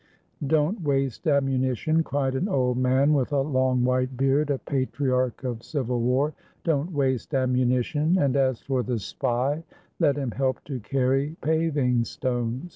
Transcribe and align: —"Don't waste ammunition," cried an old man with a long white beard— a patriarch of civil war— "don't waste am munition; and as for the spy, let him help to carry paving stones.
—"Don't 0.57 0.81
waste 0.81 1.27
ammunition," 1.27 2.01
cried 2.01 2.33
an 2.33 2.49
old 2.49 2.75
man 2.75 3.13
with 3.13 3.31
a 3.31 3.41
long 3.41 3.83
white 3.83 4.17
beard— 4.17 4.49
a 4.49 4.57
patriarch 4.57 5.43
of 5.43 5.61
civil 5.61 6.01
war— 6.01 6.33
"don't 6.63 6.91
waste 6.91 7.35
am 7.35 7.53
munition; 7.53 8.17
and 8.17 8.35
as 8.35 8.61
for 8.61 8.81
the 8.81 8.97
spy, 8.97 9.63
let 9.99 10.15
him 10.17 10.31
help 10.31 10.63
to 10.63 10.79
carry 10.79 11.37
paving 11.43 12.03
stones. 12.03 12.67